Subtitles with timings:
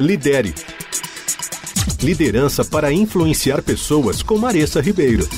[0.00, 0.54] Lidere.
[2.02, 5.28] Liderança para influenciar pessoas com Maressa Ribeiro.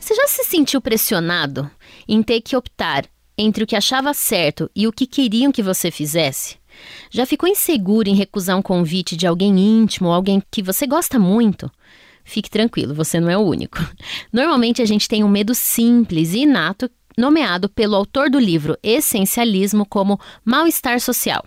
[0.00, 1.70] Você já se sentiu pressionado
[2.08, 3.04] em ter que optar
[3.38, 6.56] entre o que achava certo e o que queriam que você fizesse?
[7.10, 11.18] Já ficou inseguro em recusar um convite de alguém íntimo ou alguém que você gosta
[11.18, 11.70] muito?
[12.24, 13.78] Fique tranquilo, você não é o único.
[14.32, 19.86] Normalmente a gente tem um medo simples e inato, nomeado pelo autor do livro Essencialismo
[19.86, 21.44] como mal-estar social.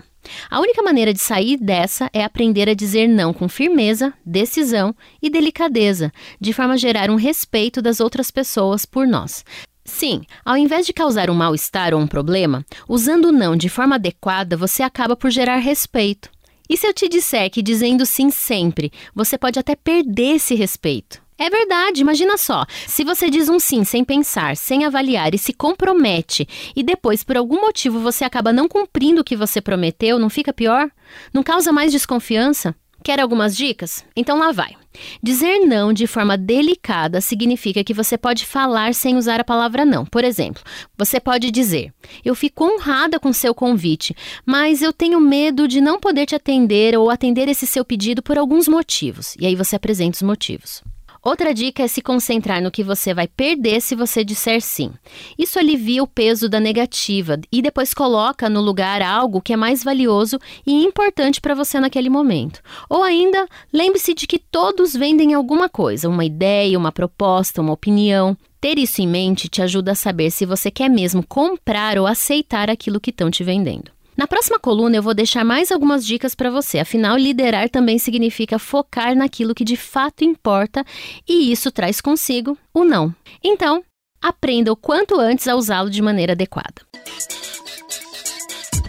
[0.50, 5.30] A única maneira de sair dessa é aprender a dizer não com firmeza, decisão e
[5.30, 9.44] delicadeza, de forma a gerar um respeito das outras pessoas por nós.
[9.86, 13.96] Sim, ao invés de causar um mal-estar ou um problema, usando o não de forma
[13.96, 16.30] adequada, você acaba por gerar respeito.
[16.70, 21.29] E se eu te disser que dizendo sim sempre, você pode até perder esse respeito?
[21.41, 22.66] É verdade, imagina só.
[22.85, 27.38] Se você diz um sim sem pensar, sem avaliar e se compromete, e depois, por
[27.38, 30.91] algum motivo, você acaba não cumprindo o que você prometeu, não fica pior?
[31.34, 32.75] Não causa mais desconfiança?
[33.02, 34.04] Quer algumas dicas?
[34.13, 34.76] Então lá vai.
[35.23, 40.05] Dizer não de forma delicada significa que você pode falar sem usar a palavra não.
[40.05, 40.62] Por exemplo,
[40.98, 41.93] você pode dizer:
[42.26, 44.13] Eu fico honrada com seu convite,
[44.46, 48.37] mas eu tenho medo de não poder te atender ou atender esse seu pedido por
[48.37, 49.37] alguns motivos.
[49.40, 50.84] E aí você apresenta os motivos.
[51.21, 54.91] Outra dica é se concentrar no que você vai perder se você disser sim.
[55.37, 59.84] Isso alivia o peso da negativa e depois coloca no lugar algo que é mais
[59.84, 62.62] valioso e importante para você naquele momento.
[62.90, 68.38] Ou ainda, lembre-se de que todos vendem alguma coisa, uma ideia, uma proposta, uma opinião.
[68.62, 72.69] Ter isso em mente te ajuda a saber se você quer mesmo comprar ou aceitar
[72.69, 73.99] aquilo que estão te vendendo.
[74.19, 76.78] Na próxima coluna eu vou deixar mais algumas dicas para você.
[76.79, 80.84] Afinal, liderar também significa focar naquilo que de fato importa
[81.25, 83.16] e isso traz consigo o não.
[83.41, 83.81] Então,
[84.22, 86.81] aprenda o quanto antes a usá-lo de maneira adequada.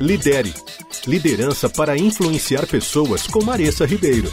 [0.00, 0.52] Lidere.
[1.06, 4.32] Liderança para influenciar pessoas com Maressa Ribeiro.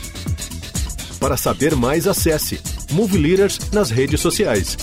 [1.19, 2.59] Para saber mais, acesse
[2.91, 4.75] Move Leaders nas redes sociais.